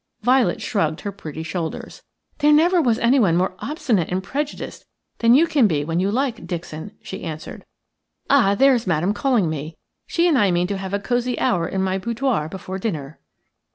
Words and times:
Violet 0.23 0.63
shrugged 0.63 1.01
her 1.01 1.11
pretty 1.11 1.43
shoulders. 1.43 2.01
"There 2.39 2.51
never 2.51 2.81
was 2.81 2.97
anyone 2.97 3.37
more 3.37 3.53
obstinate 3.59 4.09
and 4.09 4.23
prejudiced 4.23 4.85
than 5.19 5.35
you 5.35 5.45
can 5.45 5.67
be 5.67 5.85
when 5.85 5.99
you 5.99 6.09
like, 6.09 6.47
Dixon," 6.47 6.93
she 7.03 7.21
answered. 7.23 7.65
"Ah, 8.27 8.55
there 8.55 8.73
is 8.73 8.87
Madame 8.87 9.13
calling 9.13 9.47
me. 9.47 9.77
She 10.07 10.27
and 10.27 10.39
I 10.39 10.49
mean 10.49 10.65
to 10.65 10.77
have 10.77 10.95
a 10.95 10.99
cosy 10.99 11.37
hour 11.37 11.67
in 11.67 11.83
my 11.83 11.99
boudoir 11.99 12.49
before 12.49 12.79
dinner." 12.79 13.19